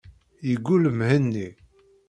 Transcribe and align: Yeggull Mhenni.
Yeggull 0.47 0.85
Mhenni. 0.97 1.47